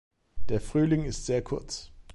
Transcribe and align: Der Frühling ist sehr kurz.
Der 0.49 0.59
Frühling 0.59 1.03
ist 1.05 1.27
sehr 1.27 1.43
kurz. 1.43 1.91